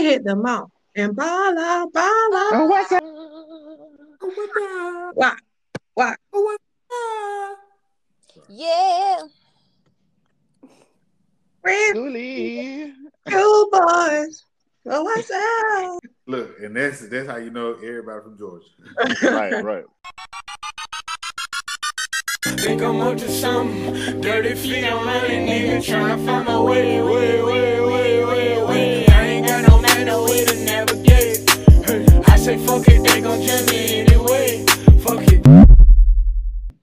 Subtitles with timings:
[0.00, 2.52] We hit the mall and ball out, ball out.
[2.54, 3.02] Oh, what's up?
[5.12, 5.36] Why?
[5.92, 6.16] Why?
[8.48, 9.18] Yeah.
[11.62, 12.94] We're Julie.
[13.28, 14.44] two boys.
[14.86, 16.00] Oh, what's up?
[16.26, 18.64] Look, and that's that's how you know everybody from Georgia.
[19.30, 19.84] right, right.
[22.44, 24.22] Think I'm up to something.
[24.22, 25.84] Dirty feet, I'm running, nigga.
[25.84, 28.99] to find my way, way, way, way, way, way.
[30.10, 31.50] I ain't got no way to navigate.
[31.86, 34.66] Hey, I say fuck it, they gon' judge me anyway.
[35.02, 35.46] Fuck it.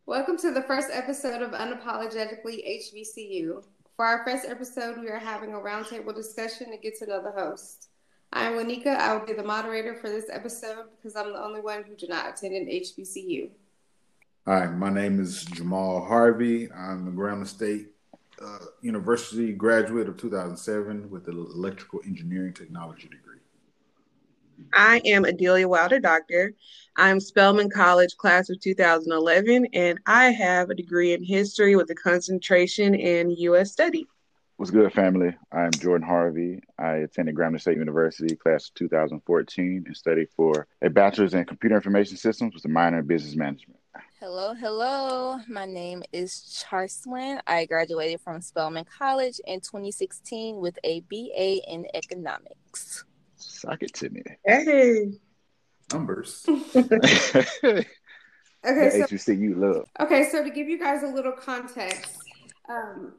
[0.05, 3.65] Welcome to the first episode of Unapologetically HBCU.
[3.97, 7.31] For our first episode, we are having a roundtable discussion to get to know the
[7.31, 7.89] host.
[8.31, 8.95] I'm Wanika.
[8.95, 12.09] I will be the moderator for this episode because I'm the only one who did
[12.09, 13.49] not attend an HBCU.
[14.45, 16.71] Hi, my name is Jamal Harvey.
[16.71, 17.87] I'm a Grambling State
[18.43, 23.37] uh, University graduate of 2007 with an electrical engineering technology degree.
[24.73, 26.53] I am Adelia Wilder Doctor.
[26.95, 31.95] I'm Spelman College class of 2011, and I have a degree in history with a
[31.95, 33.71] concentration in U.S.
[33.71, 34.07] study.
[34.57, 35.35] What's good, family?
[35.51, 36.61] I'm Jordan Harvey.
[36.79, 41.75] I attended Grambling State University, class of 2014, and studied for a bachelor's in computer
[41.75, 43.79] information systems with a minor in business management.
[44.19, 45.37] Hello, hello.
[45.47, 47.39] My name is Charswin.
[47.45, 53.05] I graduated from Spelman College in 2016 with a BA in economics.
[53.35, 54.23] Suck it to me.
[54.43, 55.19] Hey.
[55.93, 56.41] Numbers.
[56.47, 57.85] the
[58.65, 59.87] Okay, so HBCU love.
[59.99, 62.17] okay, so to give you guys a little context,
[62.67, 63.13] um,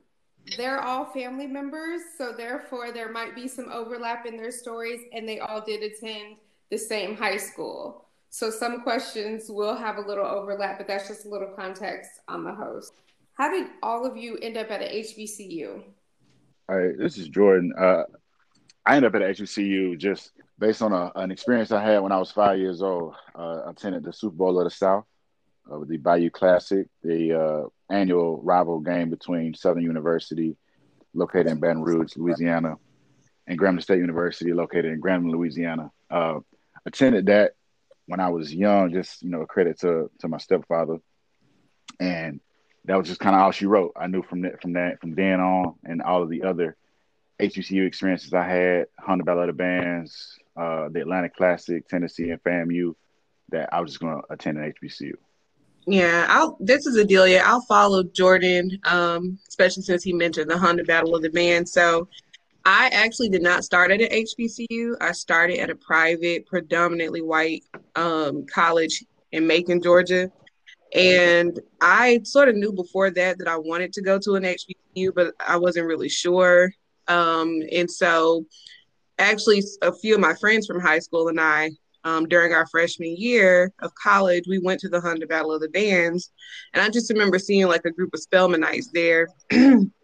[0.56, 5.28] they're all family members, so therefore there might be some overlap in their stories, and
[5.28, 6.38] they all did attend
[6.72, 8.07] the same high school.
[8.30, 12.44] So some questions will have a little overlap, but that's just a little context on
[12.44, 12.92] the host.
[13.34, 15.82] How did all of you end up at a HBCU?
[16.68, 17.72] All right, this is Jordan.
[17.78, 18.04] Uh,
[18.84, 22.18] I ended up at HBCU just based on a, an experience I had when I
[22.18, 23.14] was five years old.
[23.34, 25.04] Uh, I attended the Super Bowl of the South
[25.70, 30.56] uh, the Bayou Classic, the uh, annual rival game between Southern University,
[31.14, 32.76] located in Baton Rouge, Louisiana,
[33.46, 35.90] and Grambling State University, located in Grambling, Louisiana.
[36.10, 36.40] Uh,
[36.86, 37.52] attended that
[38.08, 40.98] when I was young, just you know, a credit to to my stepfather,
[42.00, 42.40] and
[42.86, 43.92] that was just kind of all she wrote.
[43.96, 46.76] I knew from that from that from then on, and all of the other
[47.38, 52.42] HBCU experiences I had, Honda Battle of the Bands, uh, the Atlanta Classic, Tennessee, and
[52.42, 52.94] FAMU,
[53.50, 55.12] that I was just going to attend an HBCU.
[55.86, 57.42] Yeah, I'll this is Adelia.
[57.44, 61.68] I'll follow Jordan, um, especially since he mentioned the Honda Battle of the Band.
[61.68, 62.08] So
[62.70, 64.96] I actually did not start at an HBCU.
[65.00, 67.64] I started at a private, predominantly white
[67.96, 70.30] um, college in Macon, Georgia.
[70.94, 75.14] And I sort of knew before that that I wanted to go to an HBCU,
[75.14, 76.70] but I wasn't really sure.
[77.06, 78.44] Um, and so,
[79.18, 81.70] actually, a few of my friends from high school and I,
[82.04, 85.70] um, during our freshman year of college, we went to the Honda Battle of the
[85.70, 86.32] Bands.
[86.74, 89.28] And I just remember seeing like a group of Spelmanites there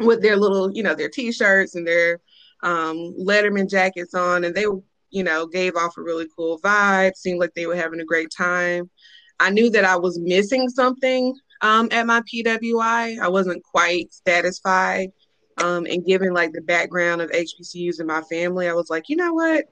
[0.00, 2.20] with their little, you know, their t shirts and their
[2.62, 4.44] um, Letterman jackets on.
[4.44, 4.66] And they,
[5.10, 8.30] you know, gave off a really cool vibe, seemed like they were having a great
[8.36, 8.90] time.
[9.38, 13.18] I knew that I was missing something um, at my PWI.
[13.18, 15.10] I wasn't quite satisfied.
[15.58, 19.16] Um, and given like the background of HBCUs in my family, I was like, you
[19.16, 19.64] know what?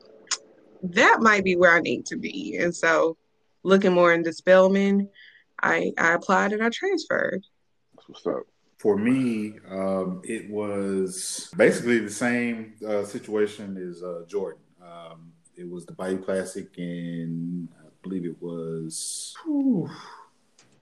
[0.82, 2.56] That might be where I need to be.
[2.56, 3.16] And so,
[3.62, 5.08] looking more into Spelman,
[5.62, 7.44] I, I applied and I transferred.
[8.06, 8.42] What's up.
[8.84, 14.60] For me, um, it was basically the same uh, situation as uh, Jordan.
[14.82, 19.34] Um, it was the Bayou Classic, and I believe it was.
[19.42, 19.88] whew,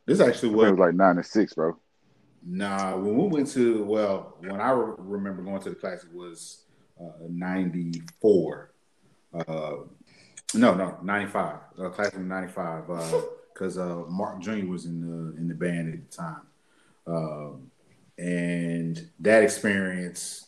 [0.05, 1.77] this actually It was was like nine to six, bro.
[2.45, 6.65] Nah, when we went to well, when I re- remember going to the classic was
[7.01, 8.73] uh, '94.
[9.33, 9.45] Uh,
[10.55, 11.57] no, no, '95.
[11.79, 12.89] Uh, classic '95.
[13.55, 14.67] Because uh, Mark Jr.
[14.67, 16.41] was in the in the band at the time,
[17.07, 17.69] um,
[18.19, 20.47] and that experience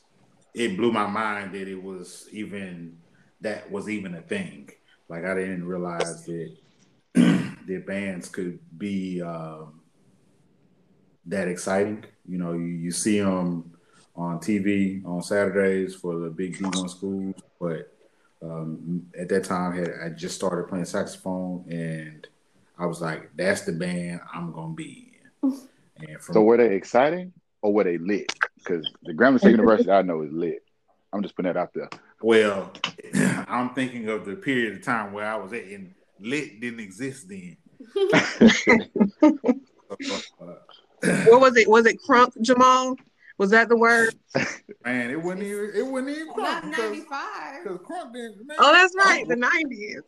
[0.55, 2.97] it blew my mind that it was even
[3.41, 4.71] that was even a thing.
[5.09, 6.57] Like I didn't realize that
[7.15, 9.21] that bands could be.
[9.21, 9.81] Um,
[11.27, 12.05] that exciting.
[12.27, 13.73] You know, you, you see them
[14.17, 17.93] on TV on Saturdays for the big D1 schools, but
[18.43, 22.27] um, at that time, I, had, I just started playing saxophone, and
[22.79, 25.13] I was like, "That's the band I'm gonna be
[25.43, 25.59] in."
[25.97, 27.33] And from So were they exciting
[27.65, 28.31] or were they lit?
[28.59, 30.63] Because the Grambling State University I know is lit.
[31.13, 31.89] I'm just putting that out there.
[32.21, 32.71] well,
[33.49, 37.29] I'm thinking of the period of time where I was at, and lit didn't exist
[37.29, 37.57] then.
[41.27, 41.69] What was it?
[41.69, 42.97] Was it Crunk Jamal?
[43.37, 44.15] Was that the word?
[44.85, 47.63] Man, it wasn't even it wasn't even Not crunk because 95.
[47.63, 48.47] because crunk didn't.
[48.47, 49.23] Man, Oh, that's right.
[49.25, 49.29] Oh.
[49.29, 50.01] The nineties.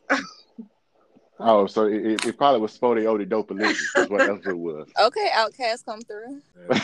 [1.38, 4.88] Oh, so it, it, it probably was Spottieottiedopaliscious, is what else it was.
[4.99, 6.41] Okay, OutKast come through.
[6.69, 6.81] Yeah,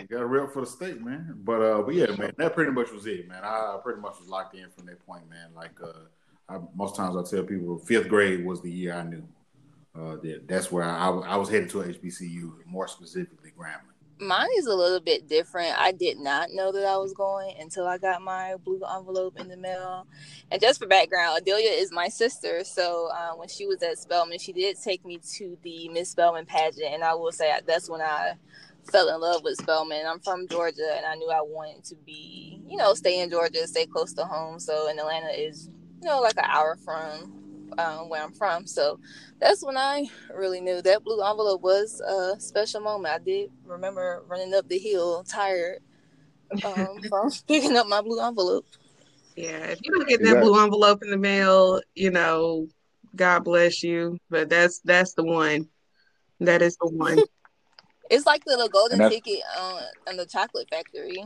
[0.00, 1.34] you got to rep for the state, man.
[1.44, 3.44] But uh, but yeah, man, that pretty much was it, man.
[3.44, 5.50] I pretty much was locked in from that point, man.
[5.54, 5.92] Like uh,
[6.48, 9.26] I, most times I tell people, fifth grade was the year I knew.
[9.94, 13.91] Uh, that that's where I, I was headed to HBCU, more specifically Grambling.
[14.18, 15.76] Mine is a little bit different.
[15.78, 19.48] I did not know that I was going until I got my blue envelope in
[19.48, 20.06] the mail.
[20.50, 22.62] And just for background, Adelia is my sister.
[22.62, 26.46] So uh, when she was at Spelman, she did take me to the Miss Spelman
[26.46, 26.92] pageant.
[26.92, 28.34] And I will say that's when I
[28.90, 30.06] fell in love with Spelman.
[30.06, 33.66] I'm from Georgia and I knew I wanted to be, you know, stay in Georgia,
[33.66, 34.60] stay close to home.
[34.60, 35.68] So in Atlanta is,
[36.00, 37.41] you know, like an hour from
[37.78, 38.66] um, where I'm from.
[38.66, 38.98] So
[39.40, 43.14] that's when I really knew that blue envelope was a special moment.
[43.14, 45.80] I did remember running up the hill tired
[46.64, 48.66] um, from picking up my blue envelope.
[49.36, 52.68] Yeah, if you don't get that that- blue envelope in the mail, you know,
[53.16, 54.18] God bless you.
[54.30, 55.68] But that's that's the one.
[56.40, 57.22] That is the one.
[58.10, 61.24] It's like the little golden ticket on, on the chocolate factory.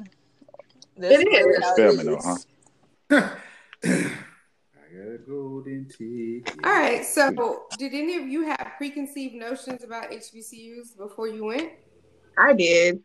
[0.98, 1.64] It is.
[1.64, 2.18] how Spelman,
[3.10, 4.16] huh?
[4.86, 6.64] I got a golden ticket.
[6.64, 7.04] All right.
[7.04, 11.72] So, did any of you have preconceived notions about HBCUs before you went?
[12.38, 13.00] I did.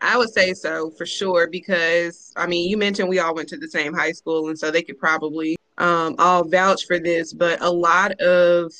[0.00, 3.56] I would say so for sure because I mean, you mentioned we all went to
[3.56, 7.32] the same high school, and so they could probably um, all vouch for this.
[7.32, 8.72] But a lot of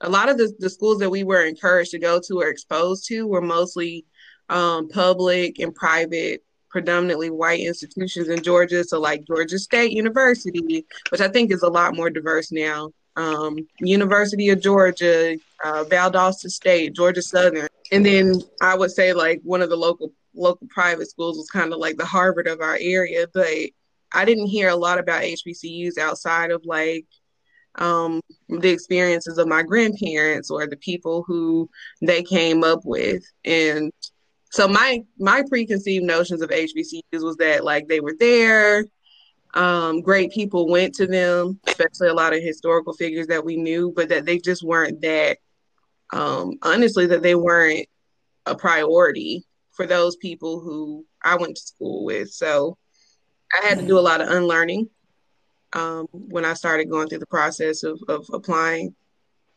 [0.00, 3.06] a lot of the, the schools that we were encouraged to go to or exposed
[3.08, 4.06] to were mostly
[4.48, 6.42] um, public and private,
[6.74, 8.82] predominantly white institutions in Georgia.
[8.82, 12.90] So like Georgia State University, which I think is a lot more diverse now.
[13.14, 19.40] Um, University of Georgia, uh, Valdosta State, Georgia Southern, and then I would say like
[19.44, 22.76] one of the local local private schools was kind of like the Harvard of our
[22.80, 23.46] area, but
[24.12, 27.06] I didn't hear a lot about HBCUs outside of like
[27.76, 31.70] um, the experiences of my grandparents or the people who
[32.02, 33.92] they came up with, and
[34.54, 38.84] so my my preconceived notions of HBCUs was that like they were there,
[39.52, 43.92] um, great people went to them, especially a lot of historical figures that we knew,
[43.96, 45.38] but that they just weren't that.
[46.12, 47.88] Um, honestly, that they weren't
[48.46, 52.30] a priority for those people who I went to school with.
[52.30, 52.78] So
[53.52, 54.88] I had to do a lot of unlearning
[55.72, 58.94] um, when I started going through the process of, of applying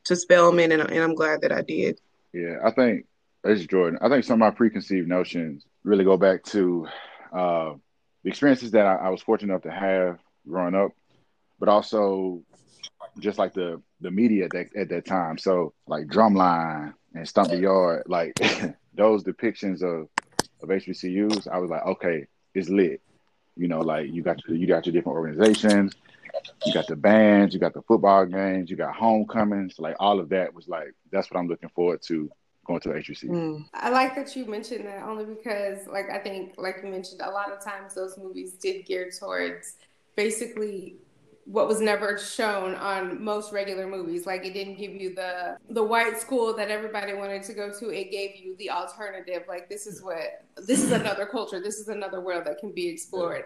[0.06, 2.00] to Spelman, and, and I'm glad that I did.
[2.34, 3.06] Yeah, I think
[3.50, 4.00] is Jordan.
[4.02, 6.88] I think some of my preconceived notions really go back to
[7.32, 7.74] uh,
[8.24, 10.92] the experiences that I, I was fortunate enough to have growing up,
[11.60, 12.42] but also
[13.20, 15.38] just like the the media at that, at that time.
[15.38, 18.34] So like Drumline and Stomp the Yard, like
[18.94, 20.10] those depictions of
[20.62, 23.02] of HBCUs, I was like, okay, it's lit.
[23.56, 25.94] You know, like you got your, you got your different organizations,
[26.66, 30.30] you got the bands, you got the football games, you got homecomings, like all of
[30.30, 32.30] that was like that's what I'm looking forward to
[32.68, 33.30] going to HBCU.
[33.30, 33.66] Mm.
[33.74, 37.32] I like that you mentioned that only because, like, I think, like you mentioned, a
[37.32, 39.76] lot of times those movies did gear towards
[40.16, 40.98] basically
[41.46, 44.26] what was never shown on most regular movies.
[44.26, 47.90] Like, it didn't give you the the white school that everybody wanted to go to.
[47.90, 49.44] It gave you the alternative.
[49.48, 51.62] Like, this is what this is another culture.
[51.62, 53.46] This is another world that can be explored.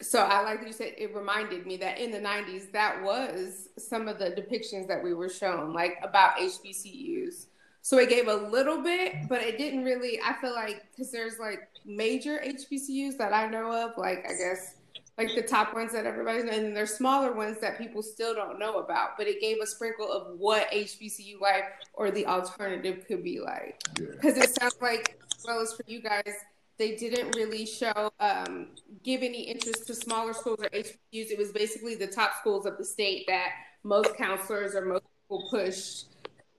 [0.00, 3.68] So I like that you said it reminded me that in the 90s, that was
[3.78, 7.46] some of the depictions that we were shown, like about HBCUs.
[7.88, 10.20] So it gave a little bit, but it didn't really.
[10.22, 14.74] I feel like because there's like major HBCUs that I know of, like I guess
[15.16, 18.80] like the top ones that everybody's and there's smaller ones that people still don't know
[18.80, 19.16] about.
[19.16, 21.64] But it gave a sprinkle of what HBCU life
[21.94, 23.80] or the alternative could be like.
[23.98, 24.08] Yeah.
[24.10, 26.34] Because it sounds like, as well as for you guys,
[26.76, 28.66] they didn't really show um,
[29.02, 30.92] give any interest to smaller schools or HBCUs.
[31.30, 33.52] It was basically the top schools of the state that
[33.82, 36.07] most counselors or most people pushed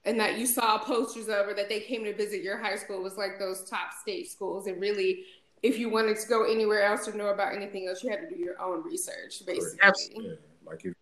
[0.10, 3.01] and that you saw posters of or that they came to visit your high school
[3.01, 5.24] was like those top state schools and really
[5.62, 8.30] if you wanted to go anywhere else or know about anything else you had to
[8.30, 10.30] do your own research basically Absolutely.
[10.30, 10.36] Yeah,
[10.66, 10.94] like if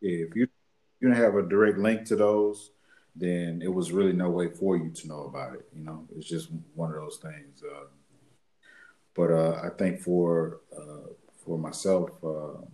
[0.00, 0.48] yeah, if you
[1.00, 2.70] you don't have a direct link to those,
[3.14, 5.66] then it was really no way for you to know about it.
[5.74, 7.62] You know, it's just one of those things.
[7.62, 7.86] Uh,
[9.14, 11.12] but uh, I think for uh,
[11.44, 12.64] for myself, uh,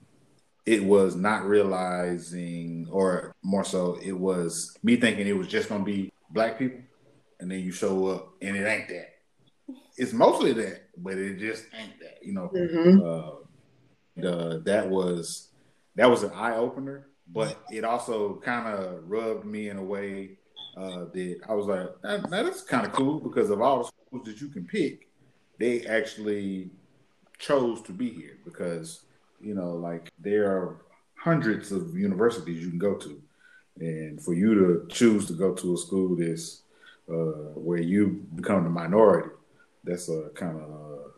[0.66, 5.85] it was not realizing, or more so, it was me thinking it was just gonna
[5.85, 6.80] be black people,
[7.40, 9.09] and then you show up and it ain't that.
[9.97, 12.18] It's mostly that, but it just ain't that.
[12.23, 13.00] You know, Mhm.
[13.02, 13.44] uh,
[14.16, 15.50] the that was
[15.97, 20.38] that was an eye opener, but it also kind of rubbed me in a way
[20.76, 23.85] uh, that I was like, that, that is kind of cool because of all the
[23.85, 25.09] schools that you can pick,
[25.61, 26.71] they actually
[27.38, 29.04] chose to be here because
[29.44, 30.80] you know, like there are
[31.16, 33.22] hundreds of universities you can go to,
[33.78, 36.62] and for you to choose to go to a school that's
[37.08, 39.30] uh, where you become the minority,
[39.84, 41.08] that's a kind of uh,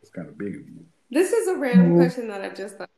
[0.00, 0.84] it's kind of big of you.
[1.10, 1.96] This is a random mm-hmm.
[1.98, 2.90] question that I just thought.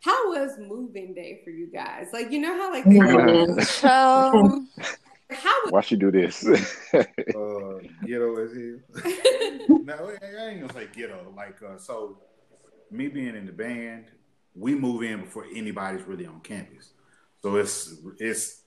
[0.00, 2.08] How was moving day for you guys?
[2.12, 3.86] Like, you know how like mm-hmm.
[3.86, 4.68] um,
[5.30, 6.44] how was- why she do this?
[6.94, 7.04] uh,
[8.04, 9.68] ghetto as hell.
[9.84, 11.32] no, I ain't gonna say ghetto.
[11.36, 12.18] Like, uh, so
[12.92, 14.06] me being in the band,
[14.54, 16.90] we move in before anybody's really on campus.
[17.42, 18.62] So it's it's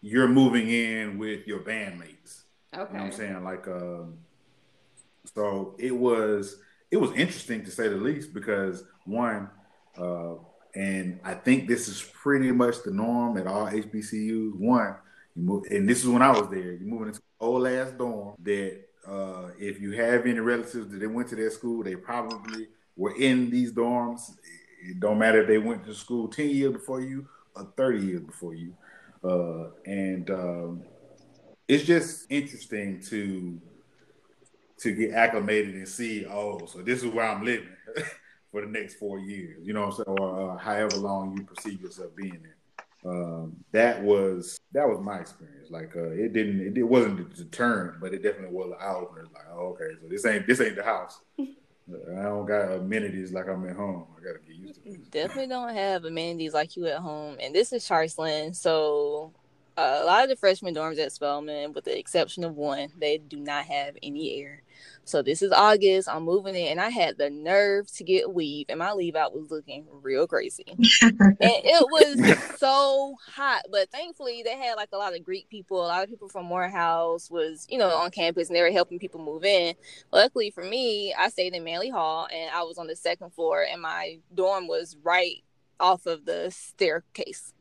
[0.00, 2.42] you're moving in with your bandmates.
[2.74, 2.92] Okay.
[2.92, 3.44] You know what I'm saying?
[3.44, 4.18] Like um
[5.34, 6.56] so it was
[6.90, 9.48] it was interesting to say the least because one,
[9.96, 10.34] uh,
[10.74, 14.56] and I think this is pretty much the norm at all HBCUs.
[14.56, 14.96] One,
[15.36, 16.72] you move, and this is when I was there.
[16.72, 21.06] You're moving into old ass dorm that uh, if you have any relatives that they
[21.06, 22.68] went to their school, they probably
[23.00, 24.30] were in these dorms.
[24.86, 27.26] It don't matter if they went to school ten years before you
[27.56, 28.74] or thirty years before you.
[29.24, 30.82] Uh, and um,
[31.66, 33.60] it's just interesting to
[34.78, 37.68] to get acclimated and see, oh, so this is where I'm living
[38.50, 42.14] for the next four years, you know, so or uh, however long you perceive yourself
[42.16, 42.56] being there.
[43.12, 45.70] Um, that was that was my experience.
[45.70, 48.94] Like uh, it didn't it, it wasn't a deterrent, but it definitely was an eye
[48.94, 49.26] opener.
[49.32, 51.18] Like, oh, okay, so this ain't this ain't the house.
[52.18, 54.06] I don't got amenities like I'm at home.
[54.16, 55.08] I gotta get used to this.
[55.10, 57.36] Definitely don't have amenities like you at home.
[57.40, 59.32] And this is Charleston, so
[59.76, 63.18] uh, a lot of the freshman dorms at Spelman, with the exception of one, they
[63.18, 64.62] do not have any air.
[65.04, 66.08] So this is August.
[66.08, 69.34] I'm moving in, and I had the nerve to get weave, and my leave out
[69.34, 70.64] was looking real crazy.
[70.68, 75.84] and it was so hot, but thankfully they had like a lot of Greek people,
[75.84, 78.98] a lot of people from Morehouse was you know on campus, and they were helping
[78.98, 79.74] people move in.
[80.12, 83.66] Luckily for me, I stayed in Manley Hall, and I was on the second floor,
[83.68, 85.42] and my dorm was right
[85.80, 87.52] off of the staircase.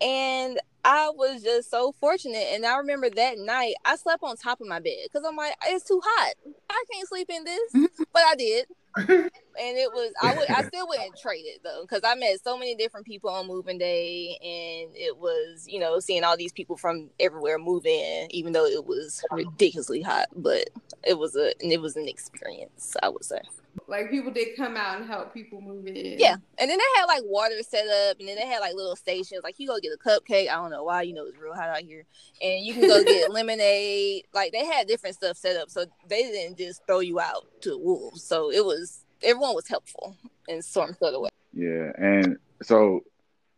[0.00, 2.46] And I was just so fortunate.
[2.52, 5.54] And I remember that night I slept on top of my bed because I'm like,
[5.66, 6.34] it's too hot.
[6.70, 7.72] I can't sleep in this.
[7.74, 8.02] Mm-hmm.
[8.12, 8.66] but I did.
[8.96, 12.58] and it was I would I still wouldn't trade it though because I met so
[12.58, 16.76] many different people on moving day and it was you know seeing all these people
[16.76, 20.70] from everywhere move in even though it was ridiculously hot but
[21.04, 23.40] it was a and it was an experience I would say.
[23.86, 26.18] Like people did come out and help people move in.
[26.18, 28.96] Yeah, and then they had like water set up, and then they had like little
[28.96, 29.40] stations.
[29.42, 30.48] Like you go get a cupcake.
[30.48, 31.02] I don't know why.
[31.02, 32.04] You know it's real hot out here,
[32.42, 34.24] and you can go get lemonade.
[34.34, 37.70] Like they had different stuff set up, so they didn't just throw you out to
[37.70, 38.22] the wolves.
[38.22, 40.16] So it was everyone was helpful
[40.48, 41.30] in some sort of way.
[41.52, 43.04] Yeah, and so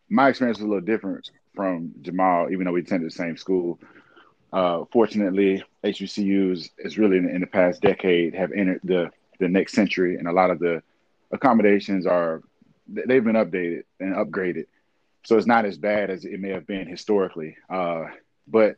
[0.09, 3.79] my experience was a little different from Jamal, even though we attended the same school.
[4.53, 9.09] Uh, fortunately, HBCUs is really in, in the past decade have entered the
[9.41, 10.81] the next century, and a lot of the
[11.31, 12.41] accommodations are
[12.87, 14.67] they've been updated and upgraded,
[15.23, 17.57] so it's not as bad as it may have been historically.
[17.69, 18.05] Uh,
[18.47, 18.77] but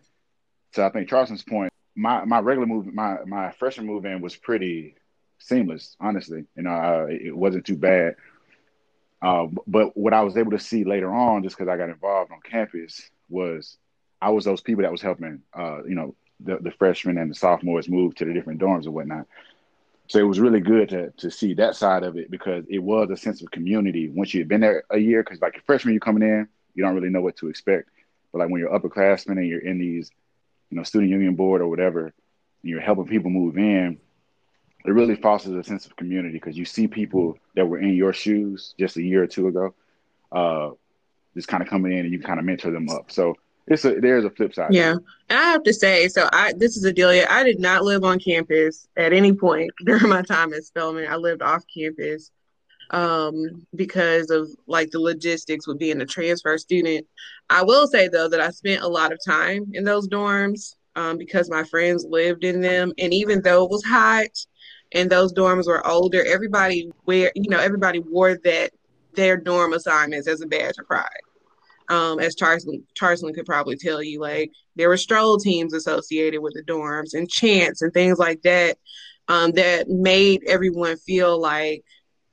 [0.71, 4.35] so I think Charleston's point, my my regular move, my my freshman move in was
[4.35, 4.95] pretty
[5.39, 5.95] seamless.
[5.99, 8.15] Honestly, you know, uh, it wasn't too bad.
[9.21, 12.31] Uh, but what I was able to see later on, just because I got involved
[12.31, 13.77] on campus, was
[14.21, 17.35] I was those people that was helping, uh, you know, the, the freshmen and the
[17.35, 19.27] sophomores move to the different dorms and whatnot.
[20.07, 23.09] So it was really good to to see that side of it because it was
[23.09, 25.23] a sense of community once you've been there a year.
[25.23, 27.89] Because like a freshman, you're coming in, you don't really know what to expect.
[28.31, 30.11] But like when you're upperclassmen and you're in these,
[30.69, 32.13] you know, student union board or whatever, and
[32.63, 33.99] you're helping people move in,
[34.85, 38.11] it really fosters a sense of community because you see people that were in your
[38.11, 39.73] shoes just a year or two ago,
[40.31, 40.71] uh,
[41.35, 43.11] just kind of coming in and you kind of mentor them up.
[43.11, 43.35] So
[43.67, 44.73] it's a there's a flip side.
[44.73, 44.95] Yeah,
[45.29, 47.27] and I have to say, so I this is Adelia.
[47.29, 51.07] I did not live on campus at any point during my time at Spelman.
[51.07, 52.31] I lived off campus
[52.89, 57.07] um, because of like the logistics with being a transfer student.
[57.49, 61.17] I will say though that I spent a lot of time in those dorms um,
[61.17, 64.45] because my friends lived in them, and even though it was hot
[64.91, 68.71] and those dorms were older, everybody wear you know everybody wore that
[69.15, 71.07] their dorm assignments as a badge of pride
[71.89, 76.53] um, as Charleston, Charleston could probably tell you, like there were stroll teams associated with
[76.53, 78.77] the dorms and chants and things like that
[79.27, 81.83] um, that made everyone feel like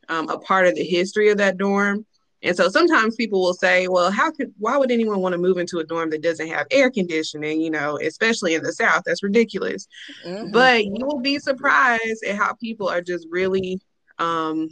[0.09, 2.07] um, a part of the history of that dorm.
[2.43, 5.59] And so sometimes people will say, well, how could, why would anyone want to move
[5.59, 9.03] into a dorm that doesn't have air conditioning, you know, especially in the South?
[9.05, 9.87] That's ridiculous.
[10.27, 10.51] Mm-hmm.
[10.51, 13.79] But you will be surprised at how people are just really
[14.19, 14.69] um,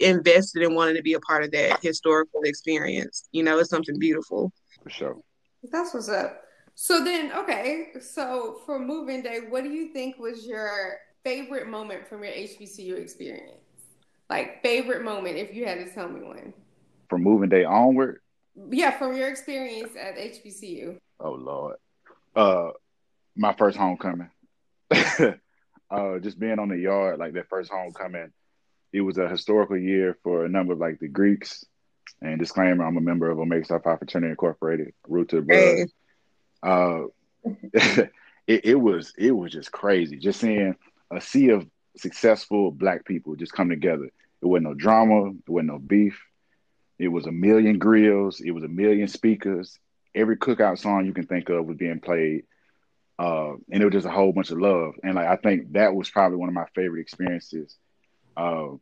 [0.00, 3.28] invested in wanting to be a part of that historical experience.
[3.32, 4.52] You know, it's something beautiful.
[4.82, 5.16] For sure.
[5.70, 6.42] That's what's up.
[6.74, 12.06] So then, okay, so for moving day, what do you think was your favorite moment
[12.08, 13.62] from your HBCU experience?
[14.30, 16.54] Like favorite moment, if you had to tell me one.
[17.08, 18.20] From moving day onward.
[18.70, 20.98] Yeah, from your experience at HBCU.
[21.18, 21.76] Oh Lord.
[22.36, 22.70] Uh
[23.34, 24.30] my first homecoming.
[24.90, 28.30] uh just being on the yard, like that first homecoming.
[28.92, 31.64] It was a historical year for a number of like the Greeks.
[32.20, 35.58] And disclaimer, I'm a member of Omega Psi Phi Fraternity Incorporated, root to the blood.
[35.60, 35.86] Hey.
[36.62, 37.02] Uh
[38.46, 40.16] it, it was it was just crazy.
[40.16, 40.74] Just seeing
[41.10, 41.66] a sea of
[41.96, 44.10] successful black people just come together.
[44.40, 46.20] It wasn't no drama, it wasn't no beef.
[46.98, 49.78] It was a million grills, it was a million speakers.
[50.14, 52.44] Every cookout song you can think of was being played.
[53.18, 54.94] Uh, and it was just a whole bunch of love.
[55.02, 57.76] And like I think that was probably one of my favorite experiences
[58.38, 58.76] uh,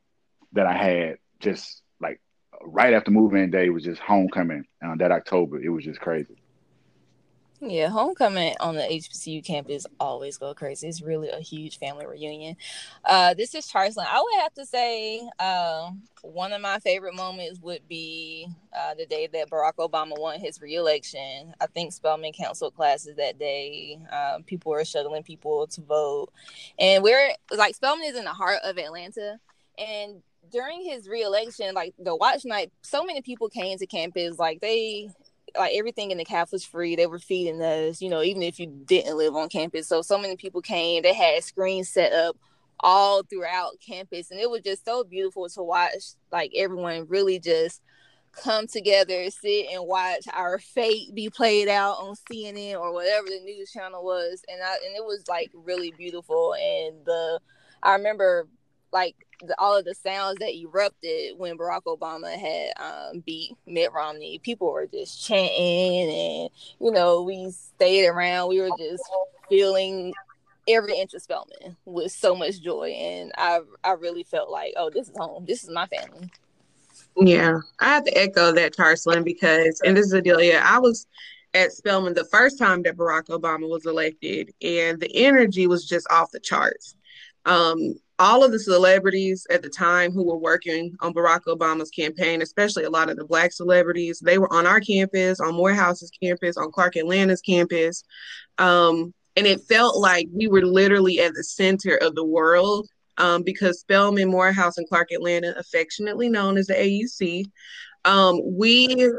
[0.52, 2.20] that I had just like
[2.62, 5.60] right after moving day was just homecoming uh, that October.
[5.60, 6.36] It was just crazy.
[7.60, 10.88] Yeah, homecoming on the HBCU campus always go crazy.
[10.88, 12.56] It's really a huge family reunion.
[13.02, 14.04] Uh, this is Charleston.
[14.06, 18.46] I would have to say uh, one of my favorite moments would be
[18.76, 21.54] uh, the day that Barack Obama won his reelection.
[21.58, 23.98] I think Spelman canceled classes that day.
[24.12, 26.28] Um, people were shuttling people to vote,
[26.78, 29.40] and we're like Spelman is in the heart of Atlanta,
[29.78, 34.38] and during his reelection, like the watch night, so many people came to campus.
[34.38, 35.11] Like they
[35.56, 36.97] like everything in the CAF was free.
[36.97, 39.87] They were feeding us, you know, even if you didn't live on campus.
[39.87, 41.02] So so many people came.
[41.02, 42.37] They had screens set up
[42.80, 46.14] all throughout campus, and it was just so beautiful to watch.
[46.30, 47.80] Like everyone really just
[48.33, 53.40] come together, sit and watch our fate be played out on CNN or whatever the
[53.40, 56.54] news channel was, and I and it was like really beautiful.
[56.54, 57.40] And the
[57.83, 58.47] I remember
[58.92, 59.16] like
[59.59, 64.38] all of the sounds that erupted when Barack Obama had um, beat Mitt Romney.
[64.38, 66.50] People were just chanting, and
[66.81, 68.49] you know, we stayed around.
[68.49, 69.05] We were just
[69.49, 70.12] feeling
[70.69, 74.90] every inch of Spelman with so much joy, and I I really felt like, oh,
[74.90, 75.45] this is home.
[75.47, 76.31] This is my family.
[77.16, 81.07] Yeah, I have to echo that, Charleston, because, and this is Adelia, I was
[81.55, 86.06] at Spelman the first time that Barack Obama was elected, and the energy was just
[86.10, 86.95] off the charts.
[87.47, 92.41] Um, all of the celebrities at the time who were working on Barack Obama's campaign,
[92.41, 96.57] especially a lot of the black celebrities, they were on our campus, on Morehouse's campus,
[96.57, 98.05] on Clark Atlanta's campus.
[98.59, 103.43] Um, and it felt like we were literally at the center of the world um,
[103.43, 107.45] because Spelman, Morehouse, and Clark Atlanta, affectionately known as the AUC,
[108.07, 109.11] um, we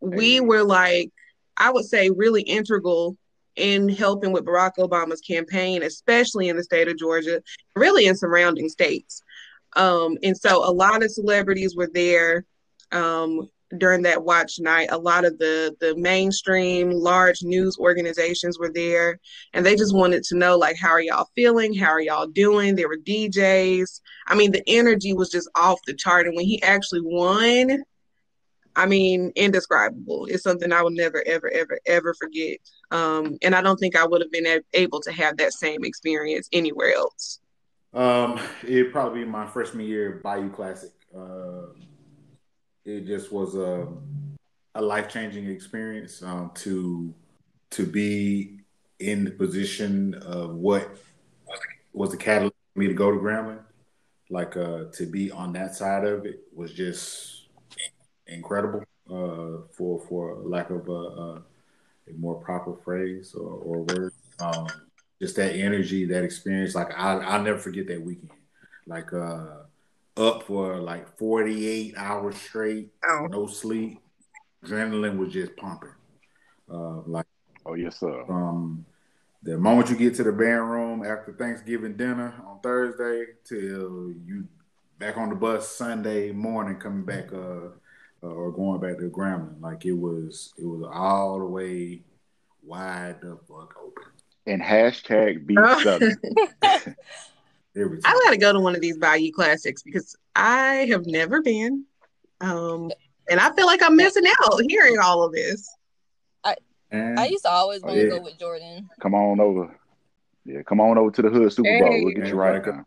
[0.00, 1.10] we were like,
[1.56, 3.16] I would say, really integral
[3.56, 7.42] in helping with Barack Obama's campaign, especially in the state of Georgia,
[7.76, 9.22] really in surrounding states.
[9.76, 12.44] Um, and so a lot of celebrities were there
[12.92, 14.88] um, during that watch night.
[14.90, 19.20] A lot of the the mainstream large news organizations were there,
[19.52, 21.74] and they just wanted to know like, how are y'all feeling?
[21.74, 22.74] How are y'all doing?
[22.74, 24.00] There were DJs.
[24.26, 26.26] I mean, the energy was just off the chart.
[26.26, 27.84] And when he actually won,
[28.76, 30.26] I mean, indescribable.
[30.26, 32.58] It's something I will never, ever, ever, ever forget.
[32.90, 36.48] Um, and I don't think I would have been able to have that same experience
[36.52, 37.40] anywhere else.
[37.92, 40.90] Um, it'd probably be my freshman year Bayou Classic.
[41.16, 41.72] Uh,
[42.84, 43.88] it just was a
[44.76, 47.14] a life changing experience um, to
[47.70, 48.60] to be
[48.98, 50.96] in the position of what
[51.92, 53.60] was the catalyst for me to go to Grambling.
[54.28, 57.48] Like uh, to be on that side of it was just
[58.26, 58.84] incredible.
[59.10, 61.42] Uh, for for lack of a, a,
[62.14, 64.66] a more proper phrase or, or word, um,
[65.20, 66.74] just that energy, that experience.
[66.74, 68.30] Like I, I'll never forget that weekend.
[68.86, 69.46] Like uh,
[70.16, 73.26] up for like 48 hours straight, Oh.
[73.30, 74.00] no sleep.
[74.64, 75.90] Adrenaline was just pumping.
[76.70, 77.26] Uh, like
[77.66, 78.24] Oh yes, sir.
[78.26, 78.84] from
[79.42, 84.46] the moment you get to the band room after Thanksgiving dinner on Thursday till you
[84.98, 87.68] back on the bus Sunday morning coming back uh,
[88.22, 89.60] uh or going back to Grambling.
[89.60, 92.02] Like it was it was all the way
[92.62, 94.04] wide the fuck open.
[94.46, 96.16] And hashtag beat Southern.
[96.62, 101.84] I gotta go to one of these Bayou Classics because I have never been.
[102.40, 102.90] Um,
[103.28, 105.68] and I feel like I'm missing out hearing all of this.
[106.92, 108.10] And I used to always Oh, want to yeah.
[108.16, 108.88] go with Jordan.
[109.00, 109.78] come on over.
[110.44, 111.88] Yeah, come on over to the hood Super Bowl.
[111.92, 112.02] Hey.
[112.04, 112.84] We'll get you right like a-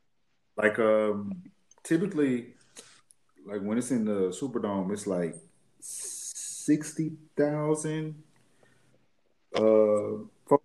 [0.57, 1.31] like um
[1.83, 2.52] typically
[3.45, 5.35] like when it's in the Superdome, it's like
[5.79, 8.23] sixty thousand
[9.55, 10.55] uh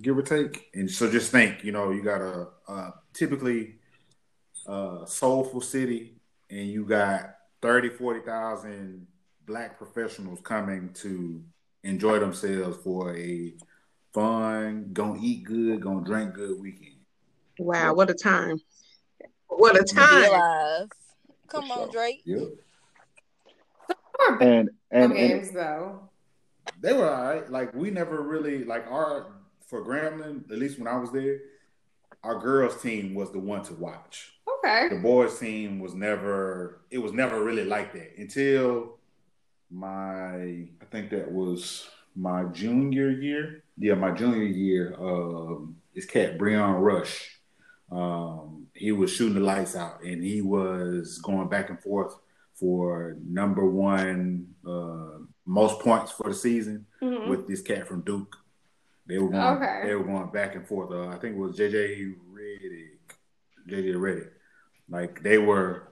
[0.00, 0.70] give or take.
[0.74, 3.76] And so just think, you know, you got a, a typically
[4.66, 6.14] uh soulful city
[6.48, 9.06] and you got 30, 40,000
[9.46, 11.42] black professionals coming to
[11.84, 13.52] enjoy themselves for a
[14.12, 16.96] fun, gonna eat good, gonna drink good weekend.
[17.58, 18.60] Wow, what a time.
[19.48, 20.88] What a Be time.
[21.54, 21.68] Alive.
[21.68, 21.92] Come For on, sure.
[21.92, 22.22] Drake.
[22.24, 22.48] Yep.
[24.18, 26.10] More And and, baseball and games though.
[26.80, 27.50] They were all right.
[27.50, 29.32] Like we never really like our
[29.66, 31.38] for Grambling, at least when I was there,
[32.24, 34.32] our girls team was the one to watch.
[34.58, 34.88] Okay.
[34.88, 38.98] The boys team was never it was never really like that until
[39.70, 43.62] my I think that was my junior year.
[43.78, 47.38] Yeah, my junior year, um, this cat Brion Rush.
[47.90, 52.14] Um, he was shooting the lights out and he was going back and forth
[52.54, 57.28] for number one uh, most points for the season Mhm.
[57.28, 58.36] with this cat from Duke.
[59.06, 59.82] They were going Okay.
[59.86, 60.90] they were going back and forth.
[60.92, 62.98] Uh, I think it was JJ Redick.
[63.66, 64.30] JJ Redick.
[64.88, 65.88] Like they were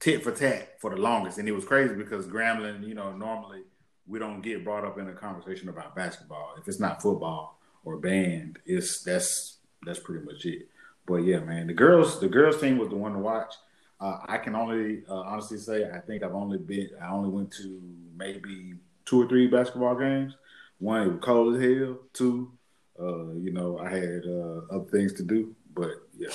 [0.00, 1.38] tit for tat for the longest.
[1.38, 3.62] And it was crazy because Grambling, you know, normally
[4.06, 6.54] we don't get brought up in a conversation about basketball.
[6.58, 10.68] If it's not football or band, it's that's that's pretty much it.
[11.08, 13.54] But yeah, man, the girls the girls team was the one to watch.
[13.98, 17.50] Uh, I can only uh, honestly say I think I've only been I only went
[17.52, 17.80] to
[18.16, 18.74] maybe
[19.06, 20.36] two or three basketball games.
[20.78, 21.98] One it was cold as hell.
[22.12, 22.52] Two,
[23.00, 25.56] uh, you know, I had uh, other things to do.
[25.74, 26.28] But yeah,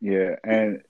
[0.00, 0.82] Yeah, and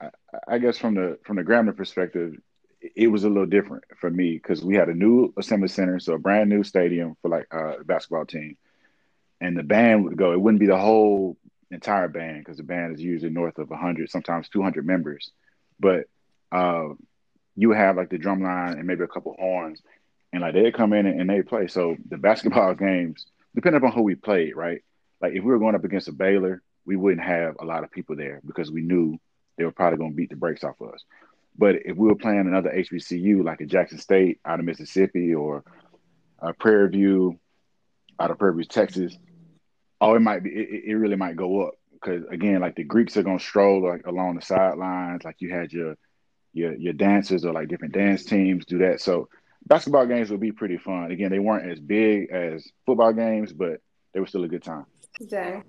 [0.00, 0.10] I,
[0.46, 2.36] I guess from the from the Grambling perspective,
[2.80, 6.14] it was a little different for me because we had a new assembly center, so
[6.14, 8.56] a brand new stadium for like uh, the basketball team,
[9.40, 10.32] and the band would go.
[10.32, 11.36] It wouldn't be the whole
[11.70, 15.30] entire band because the band is usually north of 100, sometimes 200 members,
[15.80, 16.04] but
[16.52, 16.88] uh,
[17.56, 19.82] you have like the drum line and maybe a couple horns,
[20.32, 21.66] and like they'd come in and, and they play.
[21.66, 24.82] So the basketball games, depending upon who we played, right?
[25.20, 27.90] Like if we were going up against a Baylor, we wouldn't have a lot of
[27.90, 29.18] people there because we knew
[29.56, 31.02] they were probably going to beat the brakes off of us.
[31.58, 35.64] But if we were playing another HBCU like a Jackson State out of Mississippi or
[36.58, 37.38] Prairie View
[38.20, 39.16] out of Prairie View, Texas,
[40.00, 43.16] oh, it might be it, it really might go up because again, like the Greeks
[43.16, 45.96] are going to stroll like along the sidelines, like you had your
[46.52, 49.00] your your dancers or like different dance teams do that.
[49.00, 49.28] So
[49.66, 51.10] basketball games would be pretty fun.
[51.10, 53.80] Again, they weren't as big as football games, but
[54.12, 54.86] they were still a good time.
[55.28, 55.64] Dang.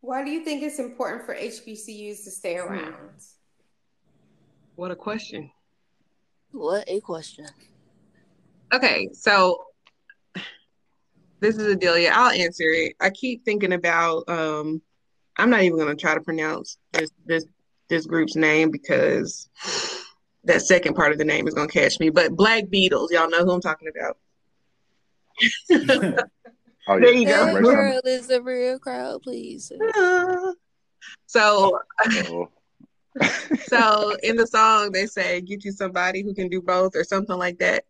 [0.00, 2.94] Why do you think it's important for HBCUs to stay around?
[4.74, 5.50] What a question.
[6.50, 7.46] What a question.
[8.72, 9.66] Okay, so
[11.42, 12.12] this is Adelia.
[12.14, 12.94] I'll answer it.
[13.00, 14.80] I keep thinking about um
[15.36, 17.44] I'm not even gonna try to pronounce this this
[17.88, 19.50] this group's name because
[20.44, 22.10] that second part of the name is gonna catch me.
[22.10, 24.16] But Black Beatles, y'all know who I'm talking about.
[26.88, 27.46] Oh There you go.
[27.46, 29.70] That Right, girl is a real crowd, please.
[31.26, 32.48] So uh-oh.
[33.68, 37.36] so in the song they say get you somebody who can do both or something
[37.36, 37.84] like that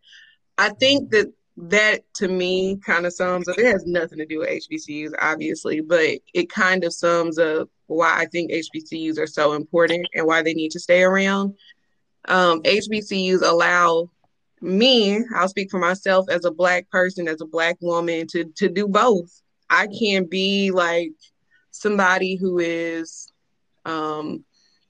[0.57, 4.39] i think that that to me kind of sums up it has nothing to do
[4.39, 9.53] with hbcus obviously but it kind of sums up why i think hbcus are so
[9.53, 11.53] important and why they need to stay around
[12.27, 14.09] um, hbcus allow
[14.61, 18.67] me i'll speak for myself as a black person as a black woman to to
[18.67, 21.11] do both i can't be like
[21.69, 23.31] somebody who is
[23.85, 24.43] um,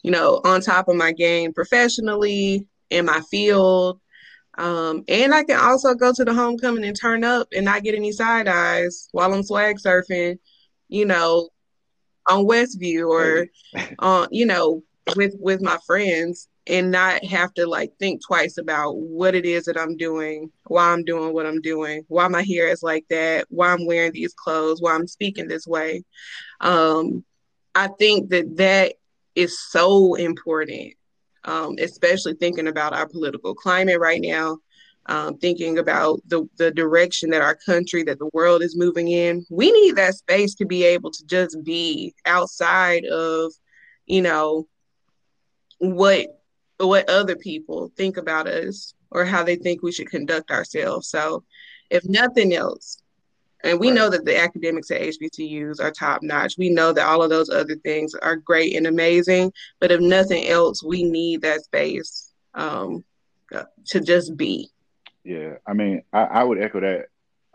[0.03, 3.99] you know, on top of my game professionally in my field.
[4.55, 7.95] Um, and I can also go to the homecoming and turn up and not get
[7.95, 10.37] any side eyes while I'm swag surfing,
[10.89, 11.49] you know,
[12.29, 13.47] on Westview or
[13.99, 14.83] on, you know,
[15.15, 19.65] with with my friends and not have to like think twice about what it is
[19.65, 23.47] that I'm doing, why I'm doing what I'm doing, why my hair is like that,
[23.49, 26.03] why I'm wearing these clothes, why I'm speaking this way.
[26.61, 27.25] Um,
[27.75, 28.93] I think that that
[29.35, 30.93] is so important,
[31.45, 34.57] um, especially thinking about our political climate right now,
[35.07, 39.45] um, thinking about the, the direction that our country, that the world is moving in.
[39.49, 43.53] We need that space to be able to just be outside of,
[44.05, 44.67] you know,
[45.79, 46.27] what
[46.77, 51.07] what other people think about us or how they think we should conduct ourselves.
[51.09, 51.43] So,
[51.89, 52.97] if nothing else,
[53.63, 53.97] and we Right.
[53.97, 56.57] know that the academics at HBCUs are top notch.
[56.57, 59.53] We know that all of those other things are great and amazing.
[59.79, 63.03] But if nothing else, we need that space um,
[63.87, 64.69] to just be.
[65.23, 67.07] Yeah, I mean, I, I would echo that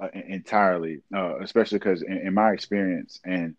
[0.02, 3.54] uh, entirely, uh, especially because in, in my experience and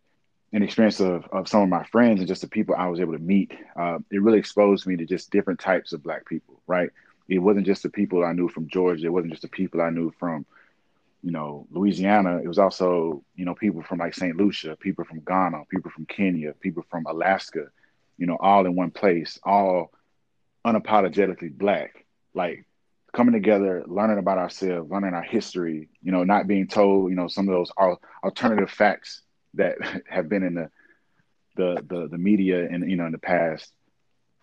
[0.51, 2.99] in the experience of, of some of my friends and just the people I was
[2.99, 6.62] able to meet, uh, it really exposed me to just different types of Black people,
[6.67, 6.89] right?
[7.27, 9.05] It wasn't just the people I knew from Georgia.
[9.07, 10.45] It wasn't just the people I knew from,
[11.21, 12.39] you know, Louisiana.
[12.43, 14.36] It was also, you know, people from like St.
[14.36, 17.67] Lucia, people from Ghana, people from Kenya, people from Alaska,
[18.17, 19.91] you know, all in one place, all
[20.65, 22.05] unapologetically Black.
[22.34, 22.65] Like
[23.13, 27.27] coming together, learning about ourselves, learning our history, you know, not being told, you know,
[27.27, 27.71] some of those
[28.23, 29.21] alternative facts
[29.55, 29.77] that
[30.10, 30.69] have been in the
[31.55, 33.71] the the, the media and you know in the past.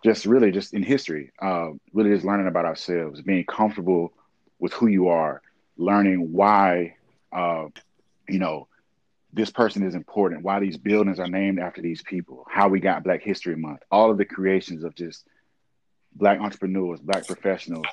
[0.03, 4.13] just really just in history, uh, really just learning about ourselves, being comfortable
[4.59, 5.41] with who you are,
[5.77, 6.95] learning why,
[7.31, 7.65] uh,
[8.27, 8.67] you know,
[9.33, 13.03] this person is important, why these buildings are named after these people, how we got
[13.03, 15.25] Black History Month, all of the creations of just
[16.15, 17.85] Black entrepreneurs, Black professionals.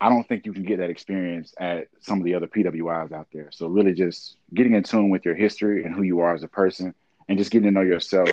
[0.00, 3.26] I don't think you can get that experience at some of the other PWIs out
[3.32, 3.50] there.
[3.50, 6.48] So really just getting in tune with your history and who you are as a
[6.48, 6.94] person
[7.28, 8.30] and just getting to know yourself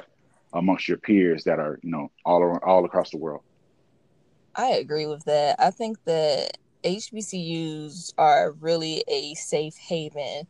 [0.53, 3.41] amongst your peers that are, you know, all around, all across the world.
[4.55, 5.57] I agree with that.
[5.59, 6.57] I think that
[6.87, 10.47] HBCUs are really a safe haven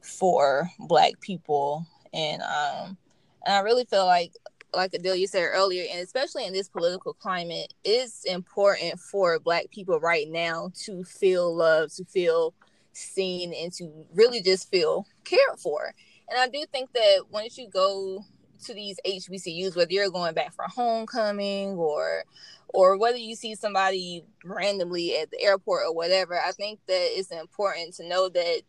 [0.00, 2.96] for Black people, and um,
[3.44, 4.32] and I really feel like,
[4.74, 10.00] like Adelia said earlier, and especially in this political climate, it's important for Black people
[10.00, 12.52] right now to feel loved, to feel
[12.92, 15.94] seen, and to really just feel cared for.
[16.28, 18.24] And I do think that once you go
[18.64, 22.24] to these HBCUs, whether you're going back for homecoming or
[22.68, 27.30] or whether you see somebody randomly at the airport or whatever, I think that it's
[27.30, 28.62] important to know that,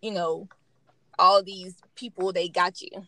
[0.00, 0.48] you know,
[1.18, 3.06] all these people they got you.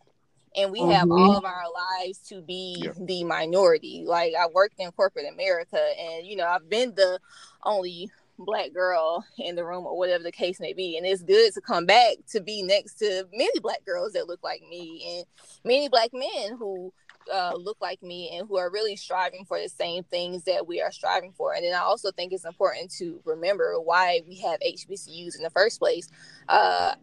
[0.55, 0.91] And we mm-hmm.
[0.91, 1.65] have all of our
[2.03, 2.93] lives to be yeah.
[2.99, 4.05] the minority.
[4.07, 7.19] Like I worked in corporate America and you know, I've been the
[7.65, 8.11] only
[8.45, 10.97] black girl in the room or whatever the case may be.
[10.97, 14.41] And it's good to come back to be next to many black girls that look
[14.43, 15.27] like me and
[15.65, 16.93] many black men who
[17.33, 20.81] uh, look like me and who are really striving for the same things that we
[20.81, 21.55] are striving for.
[21.55, 25.51] And then I also think it's important to remember why we have HBCUs in the
[25.51, 26.09] first place.
[26.49, 26.95] Uh,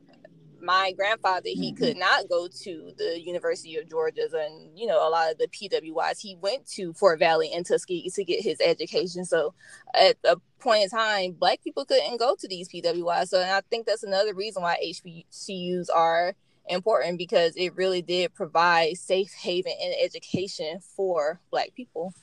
[0.62, 2.00] my grandfather he could mm-hmm.
[2.00, 6.20] not go to the University of Georgia and you know a lot of the PWIs
[6.20, 9.26] he went to Fort Valley and Tuskegee to get his education.
[9.26, 9.54] So
[9.94, 13.62] at a point in time black people couldn't go to these PWIs so and I
[13.70, 16.36] think that's another reason why HBCUs are
[16.68, 22.14] important because it really did provide safe haven and education for black people.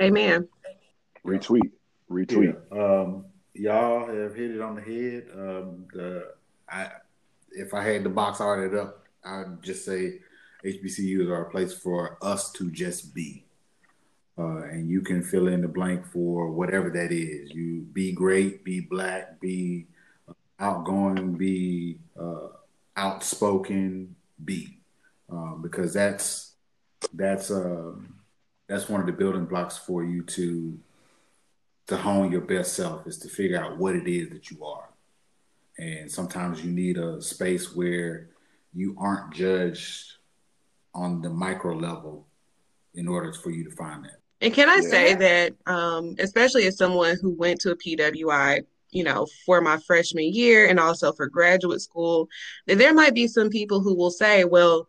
[0.00, 0.48] Amen.
[1.24, 1.70] Retweet.
[2.10, 2.56] Retweet.
[2.72, 3.00] Yeah.
[3.00, 5.26] um y'all have hit it on the head.
[5.34, 6.32] Um the
[6.68, 6.90] I
[7.58, 10.20] if I had the box arted up, I'd just say
[10.64, 13.44] HBCUs are a place for us to just be.
[14.38, 17.50] Uh, and you can fill in the blank for whatever that is.
[17.50, 19.86] You be great, be black, be
[20.60, 22.48] outgoing, be uh,
[22.96, 24.78] outspoken, be
[25.30, 26.52] um, because that's
[27.12, 27.92] that's uh,
[28.68, 30.78] that's one of the building blocks for you to
[31.88, 34.88] to hone your best self is to figure out what it is that you are
[35.78, 38.28] and sometimes you need a space where
[38.74, 40.12] you aren't judged
[40.94, 42.26] on the micro level
[42.94, 44.20] in order for you to find that.
[44.40, 44.88] And can I yeah.
[44.88, 49.78] say that, um, especially as someone who went to a PWI, you know, for my
[49.78, 52.28] freshman year and also for graduate school,
[52.66, 54.86] that there might be some people who will say, well,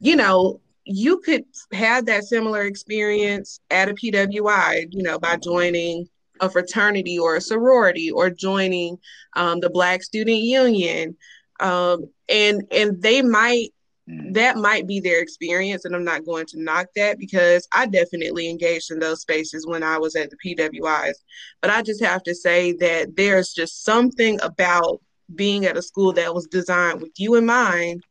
[0.00, 6.08] you know, you could have that similar experience at a PWI, you know, by joining
[6.40, 8.98] a fraternity or a sorority or joining
[9.34, 11.16] um, the Black Student Union,
[11.60, 13.70] um, and and they might
[14.08, 14.34] mm.
[14.34, 18.48] that might be their experience, and I'm not going to knock that because I definitely
[18.48, 21.14] engaged in those spaces when I was at the PWIs.
[21.60, 25.00] But I just have to say that there's just something about
[25.34, 28.02] being at a school that was designed with you in mind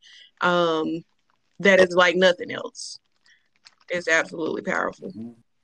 [0.42, 1.02] um,
[1.60, 2.98] that is like nothing else.
[3.88, 5.12] It's absolutely powerful.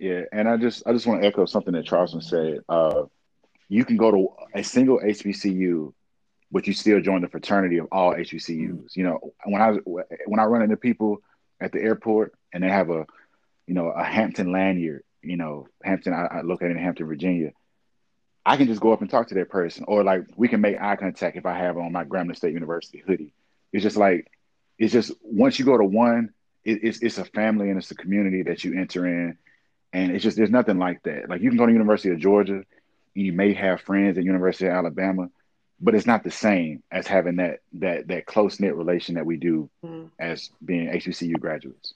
[0.03, 2.59] Yeah, and I just I just want to echo something that Charleston said.
[2.69, 3.05] Uh,
[3.69, 5.93] you can go to a single HBCU,
[6.51, 8.97] but you still join the fraternity of all HBCUs.
[8.97, 9.75] You know, when I
[10.27, 11.23] when I run into people
[11.61, 13.07] at the airport and they have a,
[13.69, 17.53] you know, a Hampton lanyard, you know, Hampton, I, I located in Hampton, Virginia.
[18.45, 20.81] I can just go up and talk to that person, or like we can make
[20.81, 23.35] eye contact if I have on my Grambling State University hoodie.
[23.73, 24.27] It's just like,
[24.81, 26.31] it's just once you go to one,
[26.65, 29.39] it, it's it's a family and it's a community that you enter in
[29.93, 31.29] and it's just there's nothing like that.
[31.29, 32.63] Like you can go to University of Georgia,
[33.15, 35.29] you may have friends at University of Alabama,
[35.81, 39.37] but it's not the same as having that that that close knit relation that we
[39.37, 40.09] do mm.
[40.19, 41.95] as being HBCU graduates.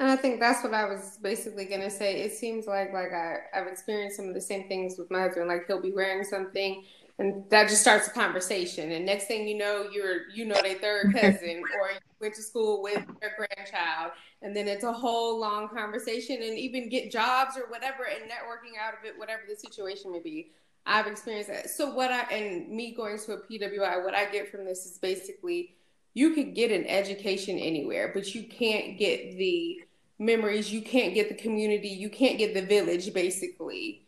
[0.00, 2.22] And I think that's what I was basically gonna say.
[2.22, 5.48] It seems like like I, I've experienced some of the same things with my husband.
[5.48, 6.82] Like he'll be wearing something
[7.18, 8.92] and that just starts a conversation.
[8.92, 11.90] And next thing you know, you're you know their third cousin or
[12.22, 14.12] went to school with their grandchild.
[14.40, 18.80] And then it's a whole long conversation and even get jobs or whatever and networking
[18.80, 20.52] out of it whatever the situation may be.
[20.86, 21.70] I've experienced that.
[21.70, 24.98] So what i and me going to a pwi what i get from this is
[24.98, 25.76] basically
[26.14, 29.82] you could get an education anywhere but you can't get the
[30.22, 30.72] memories.
[30.72, 31.88] You can't get the community.
[31.88, 34.06] You can't get the village basically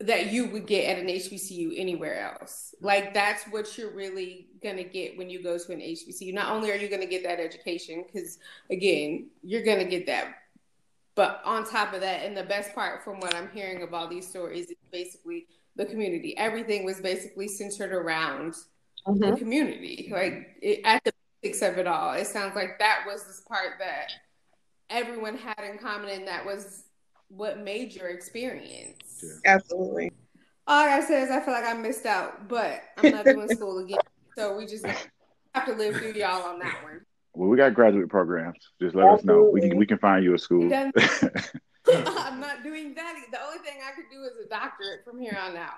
[0.00, 2.74] that you would get at an HBCU anywhere else.
[2.80, 6.32] Like that's what you're really gonna get when you go to an HBCU.
[6.32, 8.38] Not only are you gonna get that education, because
[8.70, 10.34] again, you're gonna get that
[11.14, 14.06] But on top of that, and the best part from what I'm hearing of all
[14.06, 16.36] these stories is basically the community.
[16.36, 18.54] Everything was basically centered around
[19.06, 19.20] Mhm.
[19.32, 22.12] the community, like it, at the basics of it all.
[22.12, 24.10] It sounds like that was this part that
[24.90, 26.84] everyone had in common, and that was
[27.28, 29.24] what made your experience.
[29.24, 29.54] Yeah.
[29.54, 30.12] Absolutely.
[30.66, 33.48] All I gotta say is I feel like I missed out, but I'm not doing
[33.48, 33.98] school again,
[34.36, 37.00] so we just have to live through y'all on that one.
[37.34, 38.58] Well, we got graduate programs.
[38.80, 39.50] Just let us know.
[39.52, 40.72] We can we can find you a school.
[41.92, 43.14] I'm not doing that.
[43.30, 45.74] The only thing I could do is a doctorate from here on out,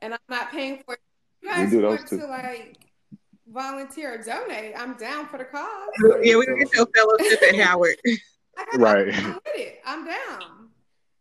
[0.00, 1.00] and I'm not paying for it.
[1.42, 2.18] You guys do those want too.
[2.20, 2.76] to like
[3.50, 4.74] volunteer or donate?
[4.76, 5.68] I'm down for the cause.
[6.22, 7.96] Yeah, we can get your fellowship at Howard.
[8.76, 9.14] Right.
[9.14, 9.80] I'm with it.
[9.86, 10.70] I'm down.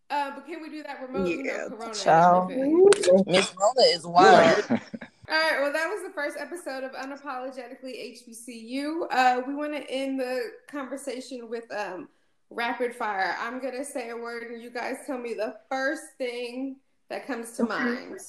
[0.09, 1.27] Uh, but can we do that remote?
[1.29, 1.67] You Yeah.
[1.69, 1.93] know, Corona.
[1.93, 2.47] Ciao.
[2.47, 4.65] Miss Rona is wild.
[5.29, 5.59] All right.
[5.61, 9.07] Well, that was the first episode of Unapologetically HBCU.
[9.11, 12.07] Uh, we want to end the conversation with um,
[12.49, 13.35] rapid fire.
[13.39, 16.77] I'm gonna say a word, and you guys tell me the first thing
[17.09, 17.73] that comes to Okay.
[17.73, 18.19] mind.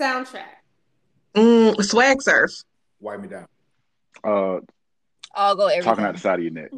[0.00, 0.60] Soundtrack.
[1.34, 2.50] Mm, swag surf.
[3.00, 3.46] Wipe me down.
[4.22, 4.60] uh,
[5.34, 5.82] I'll go everything.
[5.82, 6.70] talking out the side of your neck.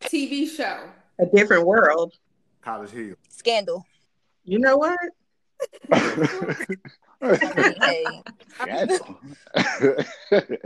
[0.00, 0.88] TV show.
[1.20, 2.14] A different world.
[2.62, 3.14] College Hill.
[3.28, 3.86] Scandal.
[4.44, 4.98] You know what?
[7.22, 8.22] I
[10.28, 10.58] mean.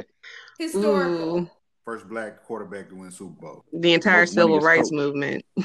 [0.59, 1.38] Historical.
[1.40, 1.51] Ooh,
[1.85, 3.64] First black quarterback to win Super Bowl.
[3.73, 4.97] the entire Most civil rights coach.
[4.97, 5.45] movement.
[5.59, 5.64] Hmm.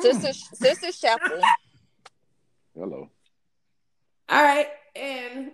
[0.00, 1.40] Sister Sister Chapel.
[2.78, 3.08] Hello.
[4.28, 4.68] All right.
[4.94, 5.50] And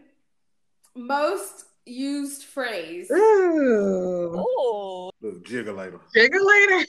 [0.95, 3.11] most used phrase.
[3.11, 5.11] Ooh, Ooh.
[5.23, 5.99] Look, jiggler.
[6.14, 6.87] jiggle later.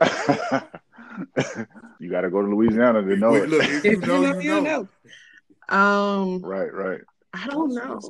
[2.00, 3.48] you got to go to Louisiana to know it.
[3.48, 4.88] Look, if you know, you know.
[5.68, 7.00] Um, Right, right.
[7.32, 8.00] I don't know.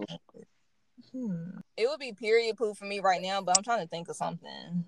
[1.12, 1.59] Hmm.
[1.77, 4.16] It would be period poop for me right now, but I'm trying to think of
[4.16, 4.85] something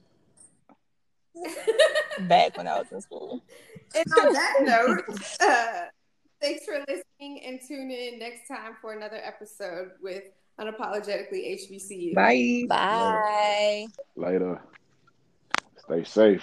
[2.21, 3.43] back when I was in school.
[3.95, 5.87] And on that note, uh,
[6.41, 10.25] thanks for listening and tune in next time for another episode with
[10.61, 12.15] Unapologetically HBCU.
[12.15, 12.65] Bye.
[12.69, 13.87] Bye.
[14.17, 14.61] Later.
[15.77, 16.43] Stay safe.